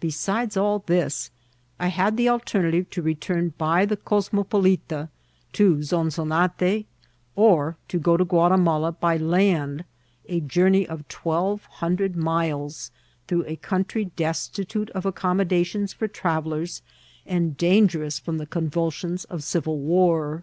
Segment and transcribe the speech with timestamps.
[0.00, 1.30] Besides all this,
[1.78, 5.10] I had the alternative to return by the Cosmopolita
[5.52, 6.86] to Zonzonate,
[7.36, 9.84] or to go to Ouatimala by land,
[10.26, 12.90] a journey of twelve hundred miles,
[13.28, 16.82] through a coun try destitute of accommodations for travellers,
[17.24, 20.42] and dan gerous from the convulsions of civil war.